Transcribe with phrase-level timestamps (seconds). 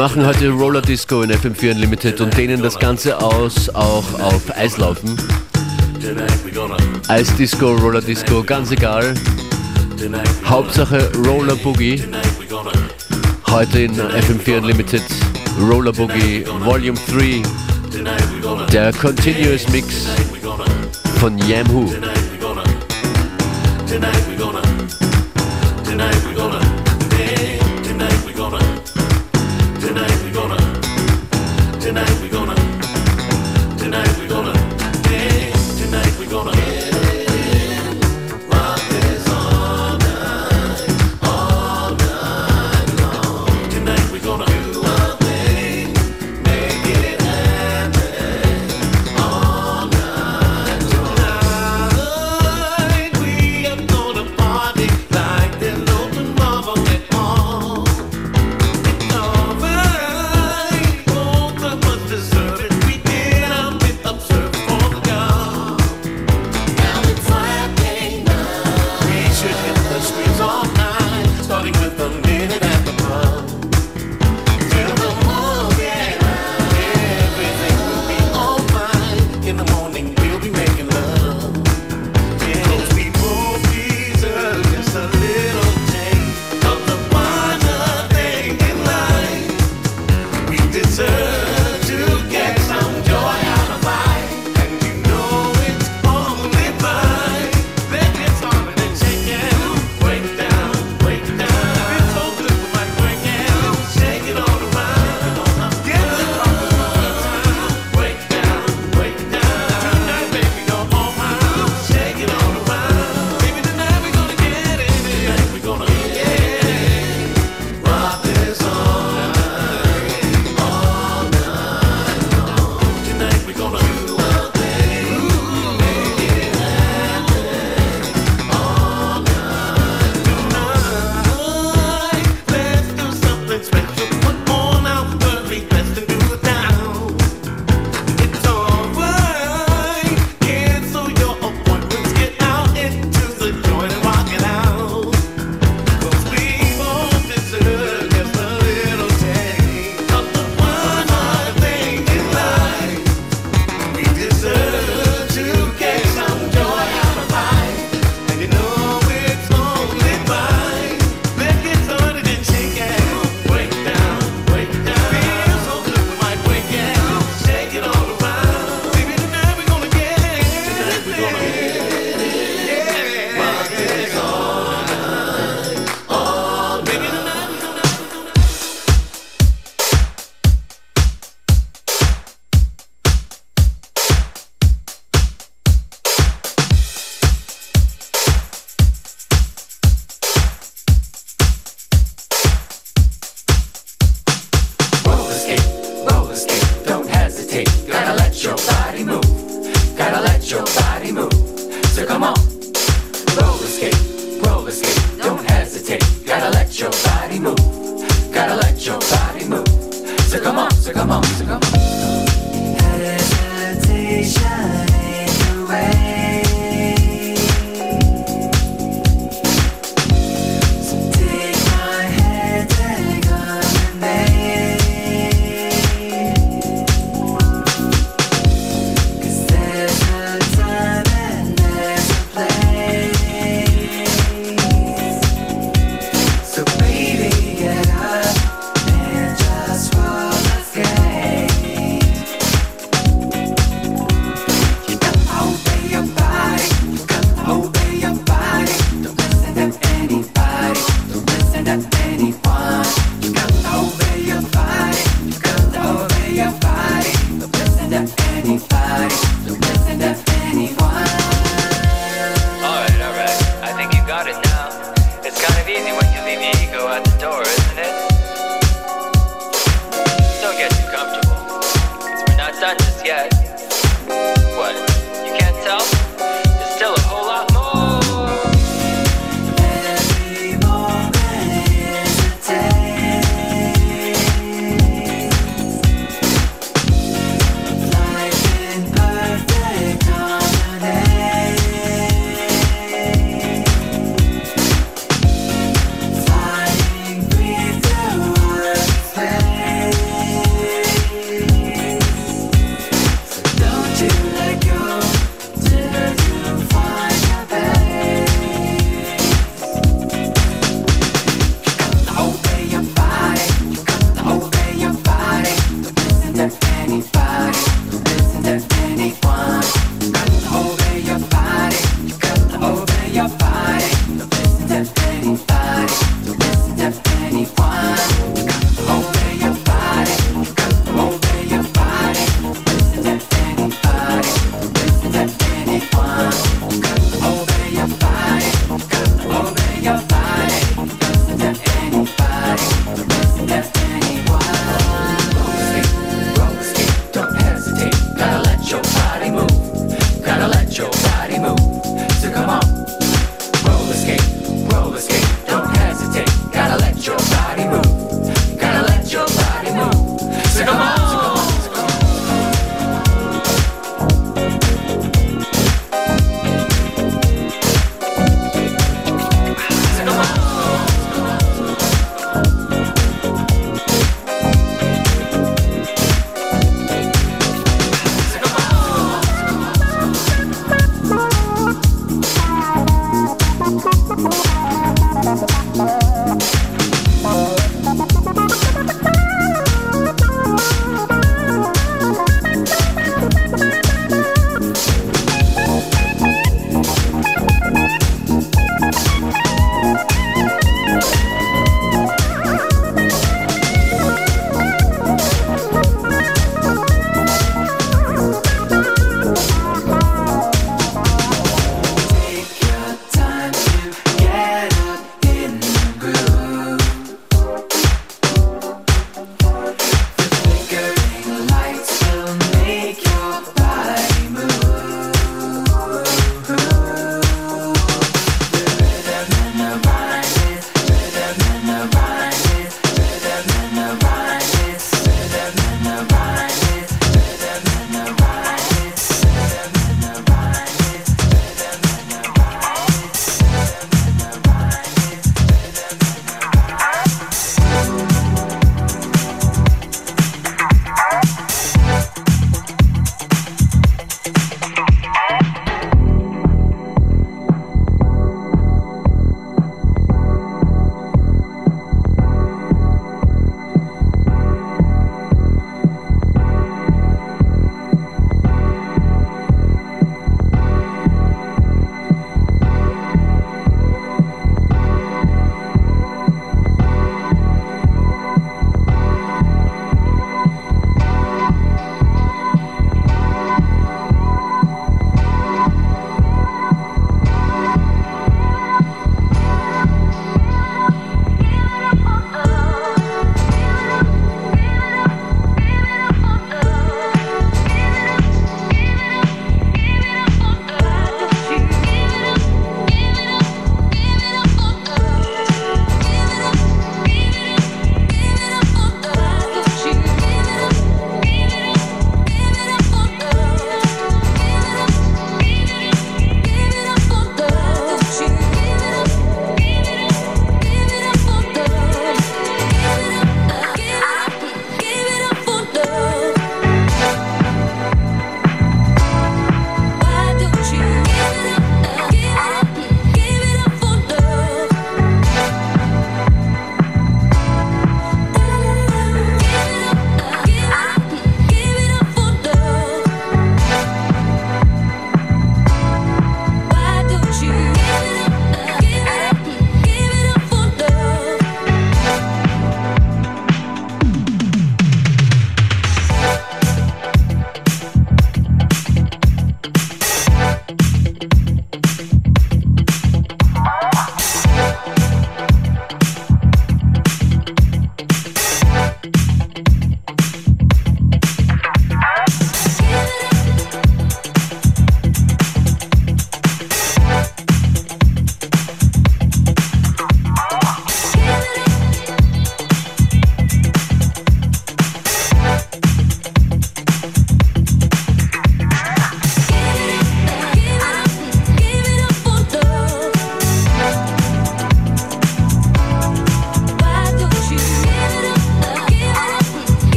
[0.00, 5.14] machen heute Roller Disco in FM4 Unlimited und dehnen das Ganze aus auch auf Eislaufen.
[7.06, 9.12] Eisdisco, Roller Disco, ganz egal.
[10.46, 12.02] Hauptsache Roller Boogie.
[13.50, 15.02] Heute in FM4 Unlimited
[15.60, 17.42] Roller Boogie Volume 3.
[18.72, 20.06] Der Continuous Mix
[21.20, 21.92] von Yamhoo.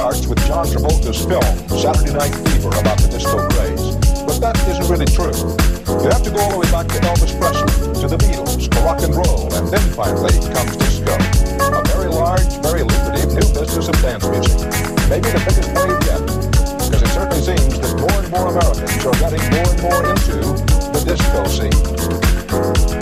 [0.00, 1.44] Starts with John Travolta's film,
[1.76, 3.92] Saturday Night Fever, about the disco craze.
[4.24, 5.36] But that isn't really true.
[6.00, 7.68] You have to go all the way back to Elvis Presley,
[8.00, 11.12] to the Beatles, to rock and roll, and then finally comes disco.
[11.12, 14.72] A very large, very lucrative new business of dance music.
[15.12, 16.24] Maybe the biggest wave yet.
[16.80, 20.40] Because it certainly seems that more and more Americans are getting more and more into
[20.96, 22.99] the disco scene.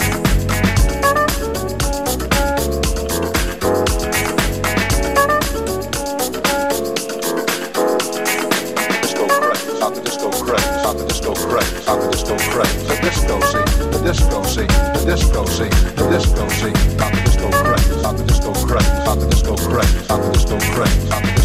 [14.08, 18.52] Disco scene, the disco scene, the disco scene, not the disco craze, not the disco
[18.52, 21.37] craze, not the disco craze, not the disco craze, not the disco craze,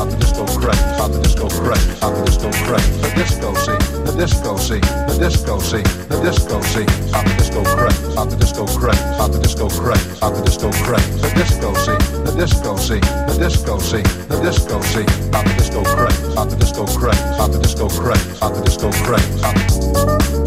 [0.00, 3.78] not the disco craze, not the disco craze, not the disco craze, the disco scene,
[4.08, 8.36] the disco scene, the disco scene, the disco scene, not the disco craze, not the
[8.36, 12.76] disco craze, not the disco craze, not the disco craze, the disco scene, the disco
[12.76, 17.20] scene, the disco scene, the disco scene, not the disco craze, not the disco craze,
[17.36, 19.66] not the disco craze, not the disco craze, not the,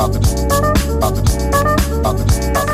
[0.02, 0.14] not
[2.18, 2.73] the keys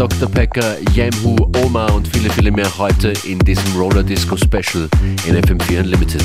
[0.00, 0.30] Dr.
[0.30, 4.88] Pecker, Yamhu, Oma und viele, viele mehr heute in diesem Roller Disco Special
[5.26, 6.22] in FM4 Unlimited.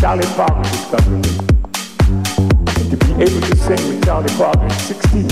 [0.00, 1.30] Charlie Parker discovered me.
[2.76, 5.30] And to be able to sing with Charlie Parker at 16.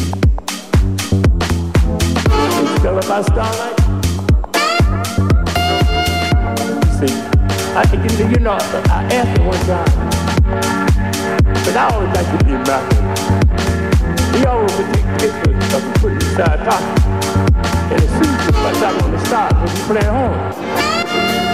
[2.30, 3.71] And still about Starlight.
[7.92, 9.84] I, you, you know, I asked him one time,
[11.44, 13.04] but I always like to be Malcolm.
[14.34, 17.04] He always would take pictures of me put inside pocket.
[17.92, 21.51] And as soon as I got on the start, when he playing home.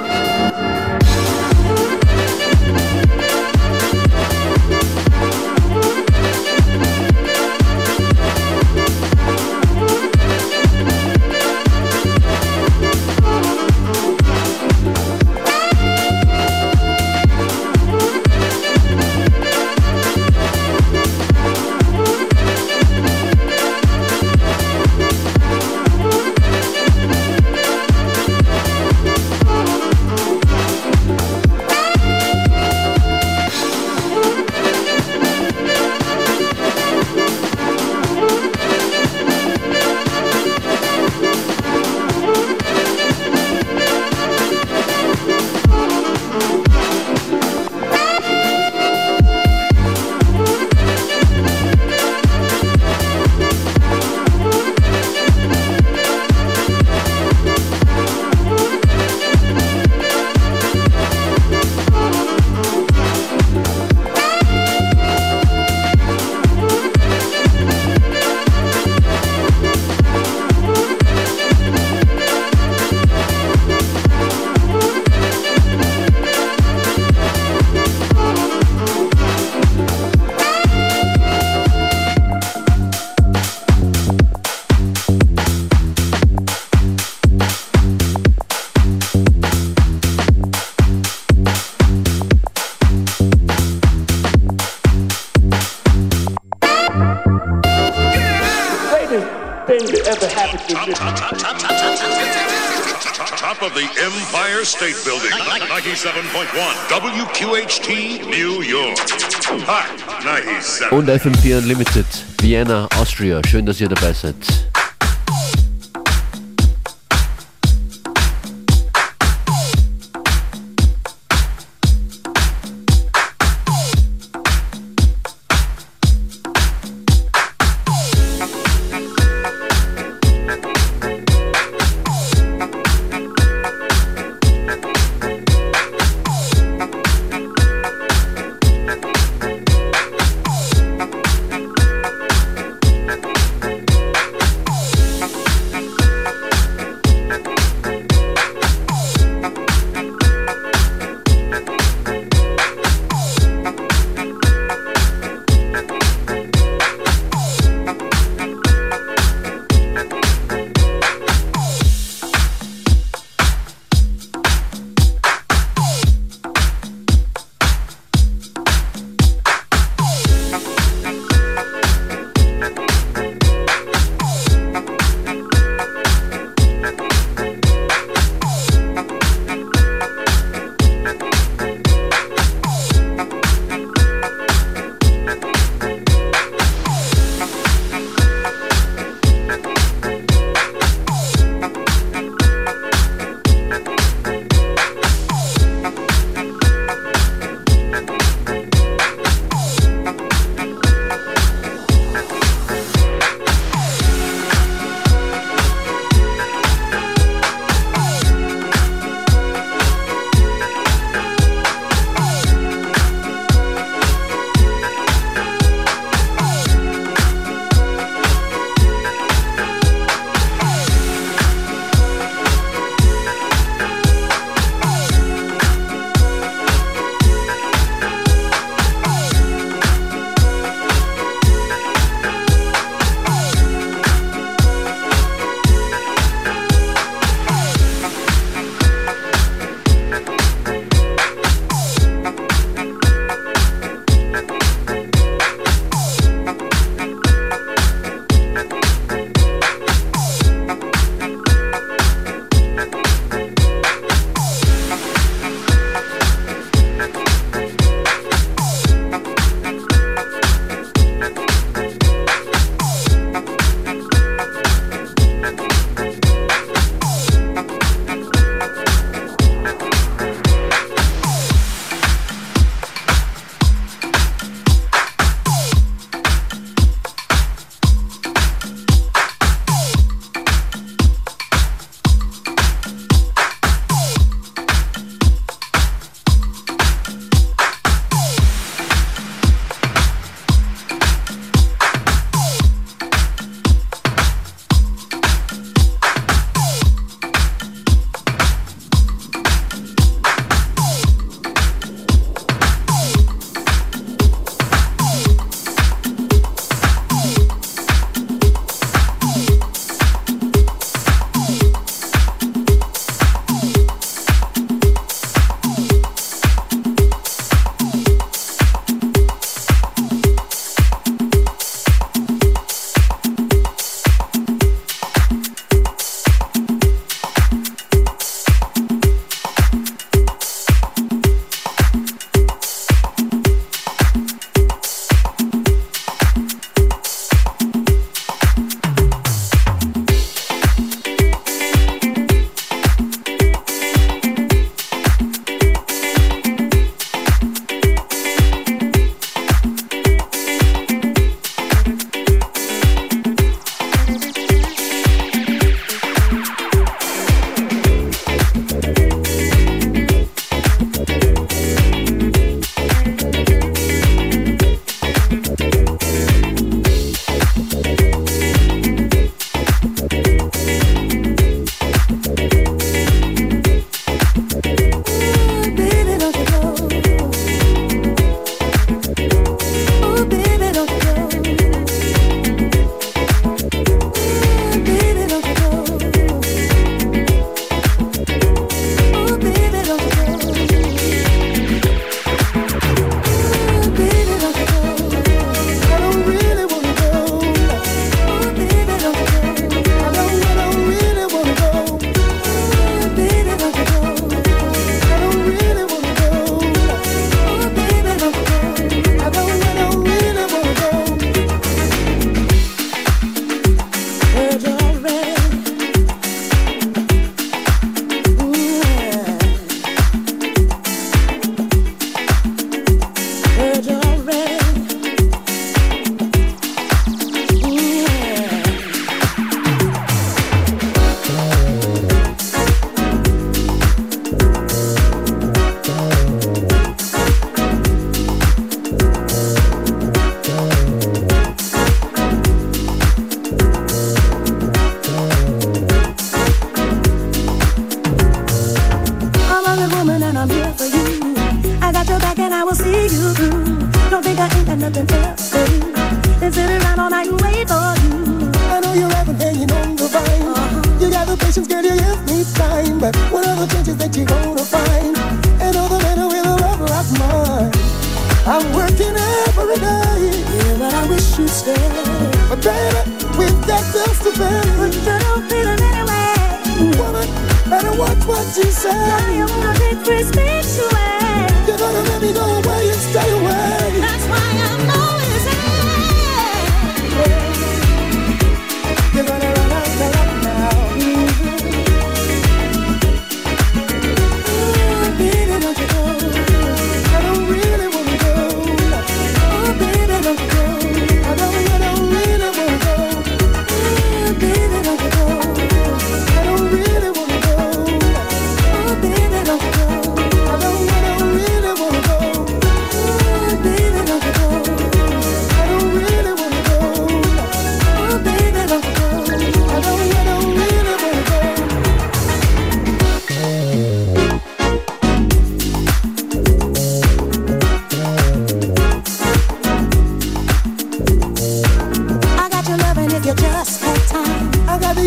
[110.90, 112.06] Und FM4 Unlimited,
[112.40, 113.42] Vienna, Austria.
[113.46, 114.34] Schön, dass ihr dabei seid.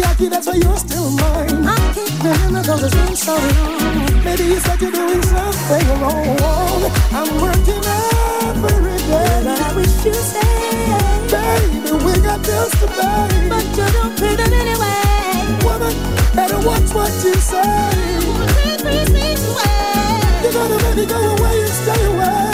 [0.02, 1.68] I got the Yaki, that's why you're still mine.
[1.68, 4.24] I can't remember 'cause it's been so long.
[4.26, 6.92] Maybe you said you're doing something wrong.
[7.14, 7.84] I'm working
[8.50, 9.42] every day.
[9.46, 11.30] But I wish you stayed.
[11.30, 13.50] Baby, we got bills to pay.
[13.50, 15.62] But you don't feel it anyway.
[15.64, 15.94] Woman,
[16.36, 17.62] better watch what you say.
[18.56, 20.22] Take free speech away.
[20.44, 22.51] You're gonna make me go away and stay away.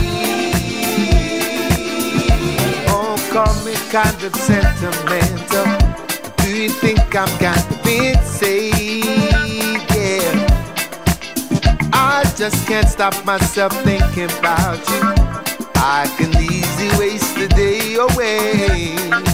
[2.88, 5.65] Oh, call me kind of sentimental.
[6.38, 9.04] Do you think I'm kind of insane?
[9.93, 10.52] Yeah.
[11.93, 15.02] I just can't stop myself thinking about you.
[15.78, 19.25] I can easily waste the day away.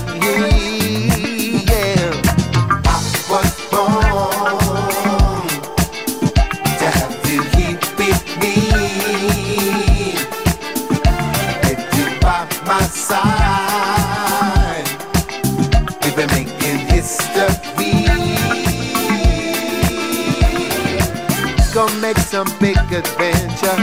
[22.42, 23.78] Some big adventure.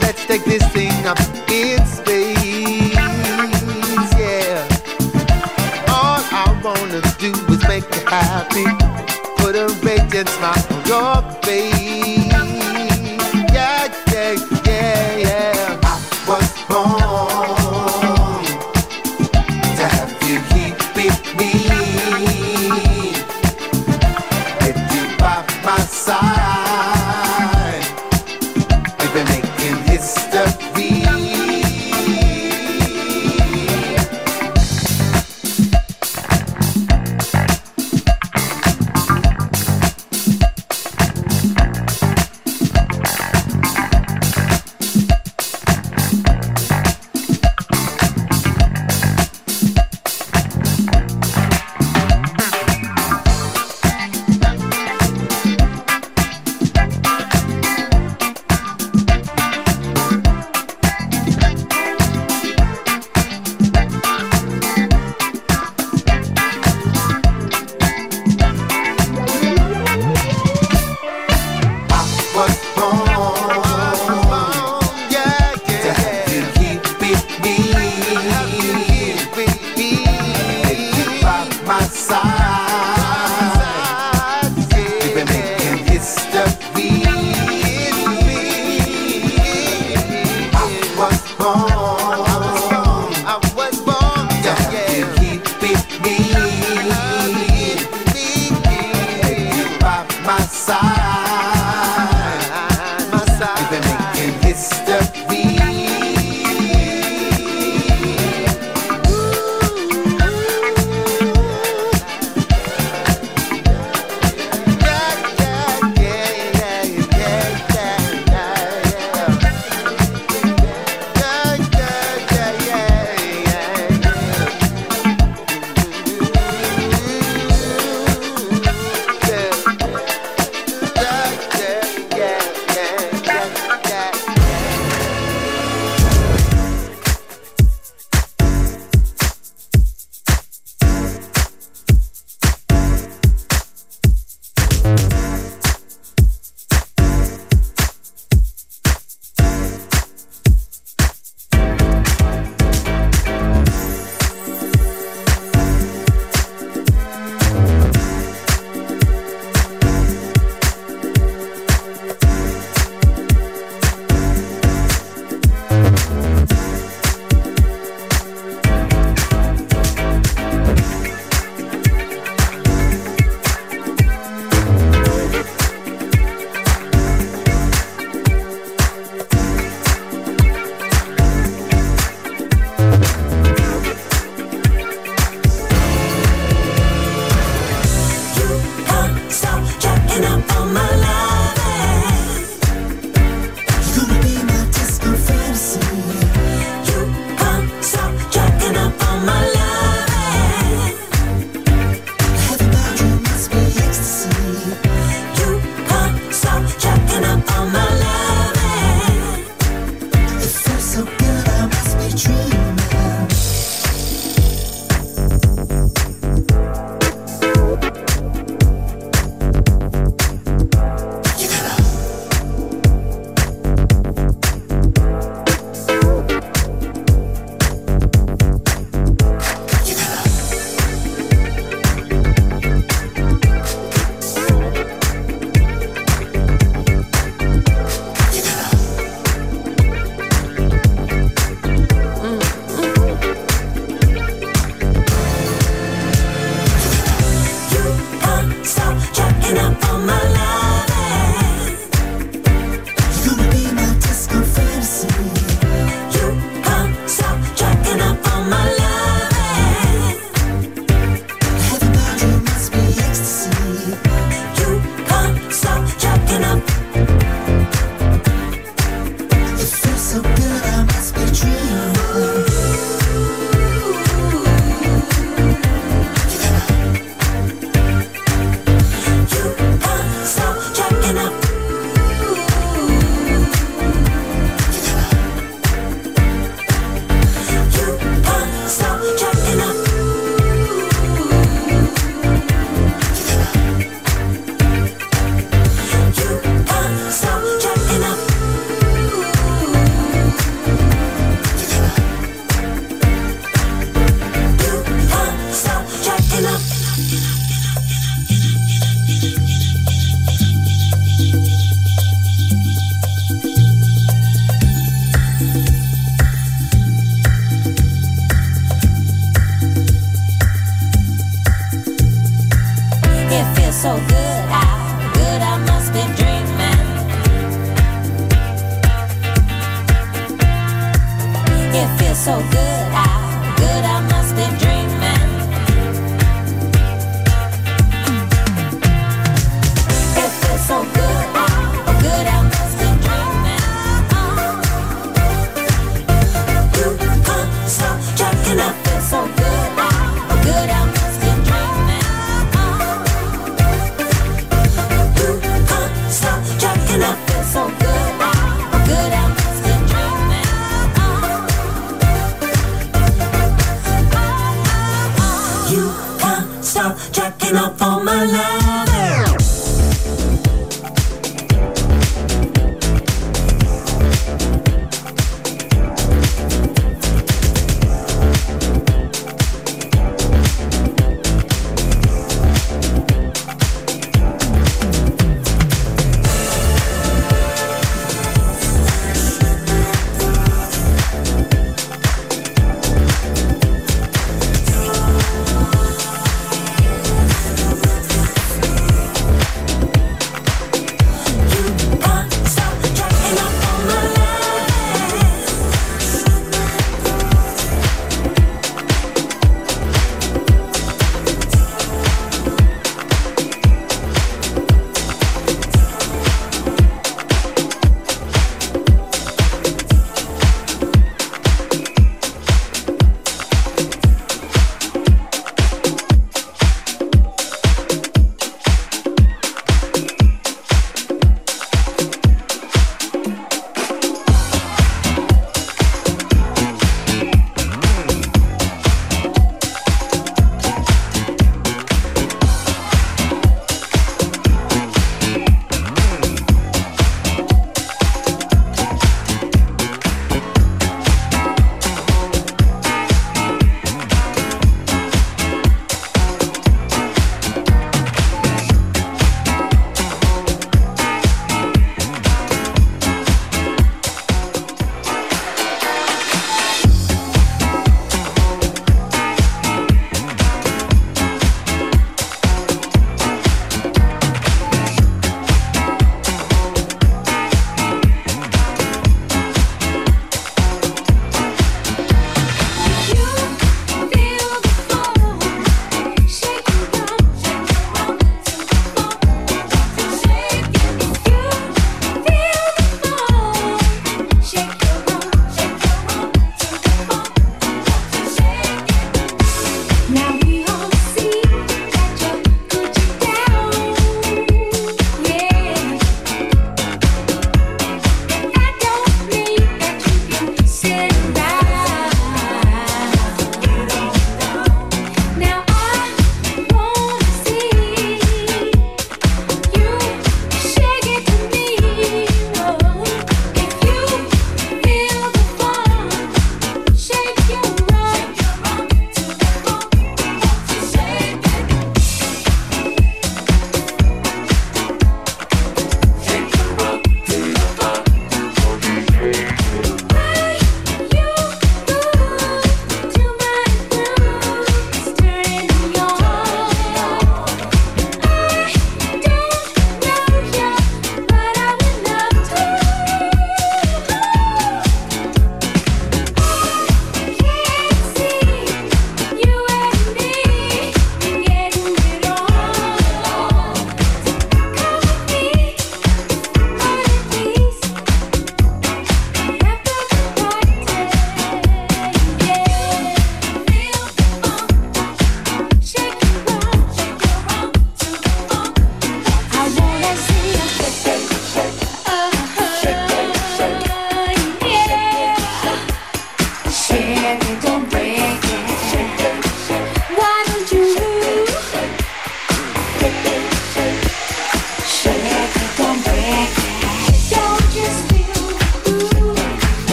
[0.00, 1.18] Let's take this thing up
[1.50, 2.94] in space.
[4.16, 4.66] Yeah.
[5.88, 8.64] All I wanna do is make you happy.
[9.36, 12.01] Put a radiant smile on your face.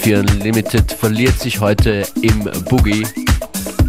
[0.00, 3.06] FM4 Unlimited verliert sich heute im Boogie.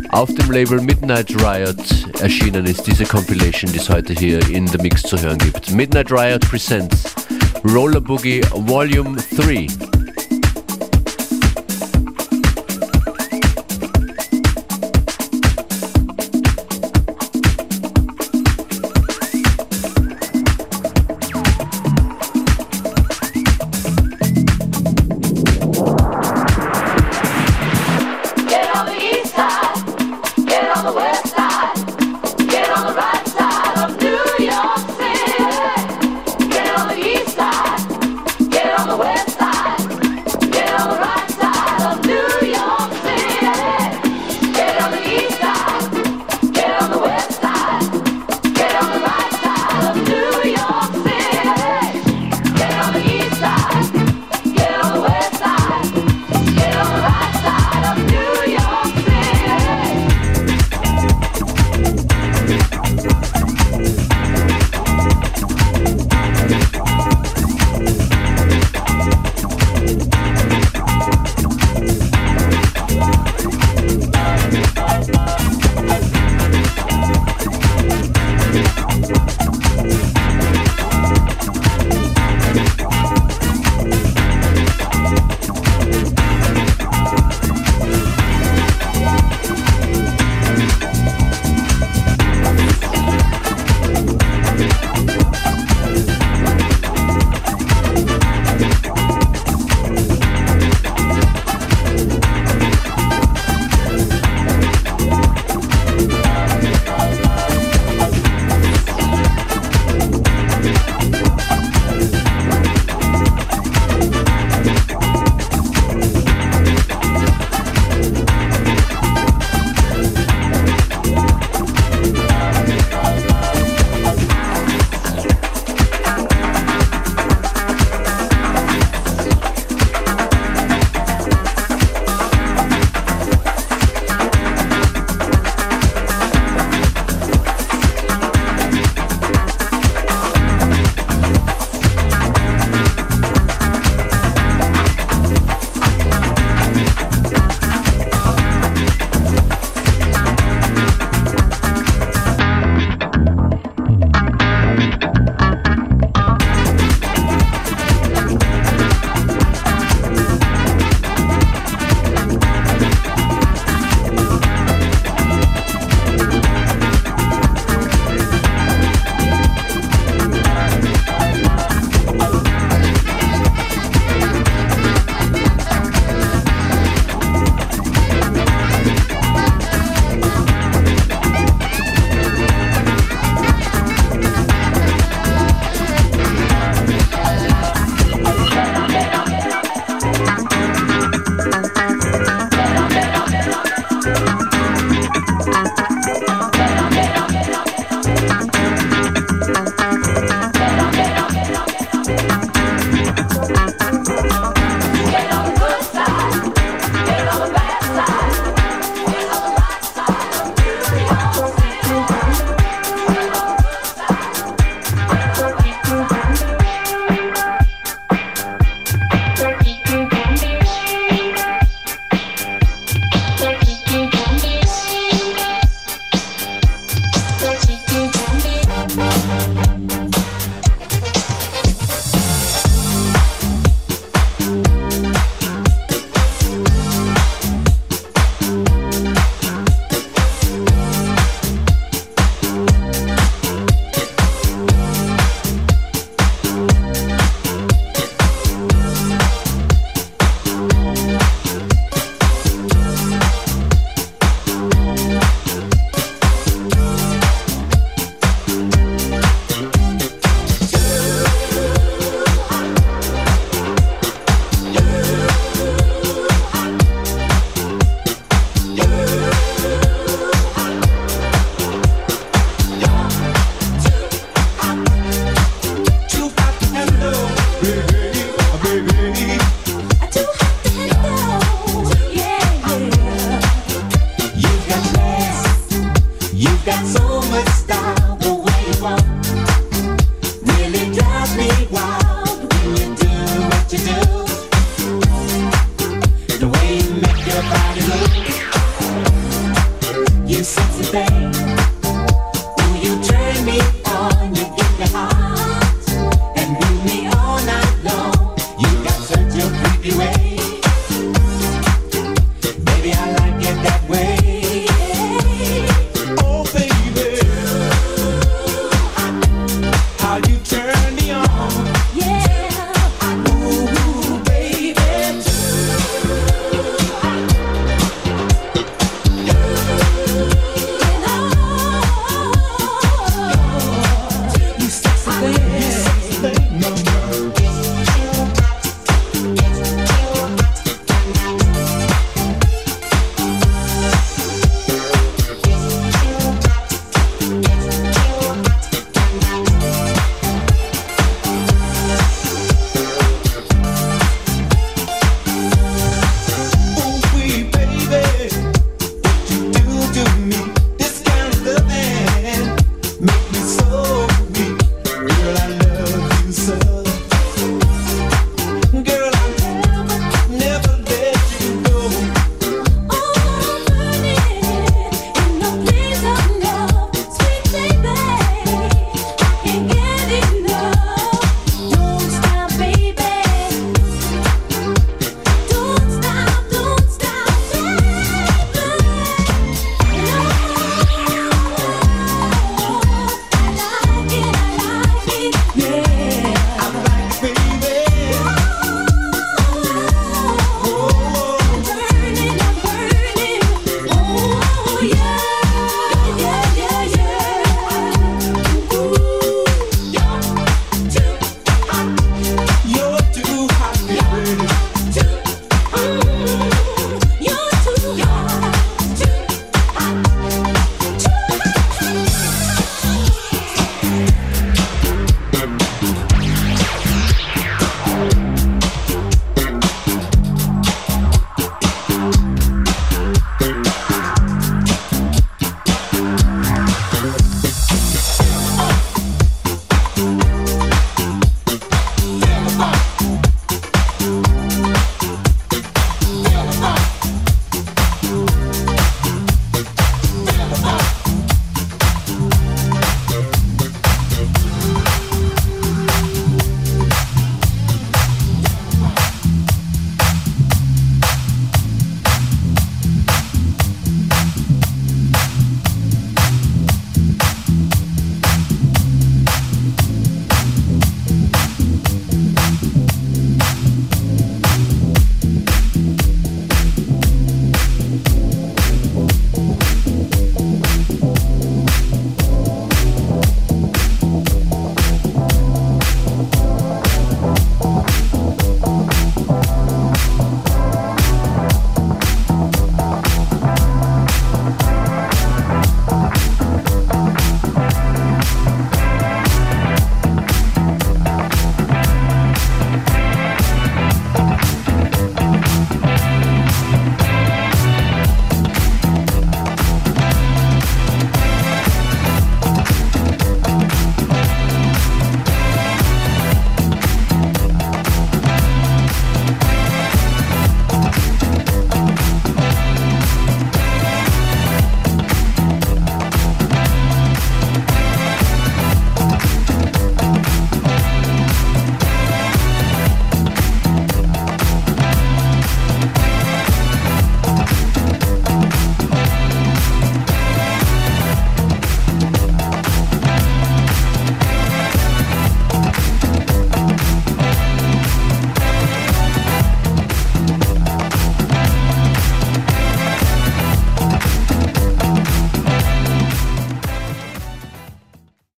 [0.10, 1.78] Auf dem Label Midnight Riot
[2.20, 5.72] erschienen ist diese Compilation, die es heute hier in The Mix zu hören gibt.
[5.72, 7.16] Midnight Riot presents
[7.64, 9.68] Roller Boogie Volume 3.
[38.92, 39.31] On the east